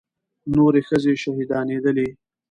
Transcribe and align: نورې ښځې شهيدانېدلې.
نورې 0.53 0.81
ښځې 0.87 1.13
شهيدانېدلې. 1.23 2.07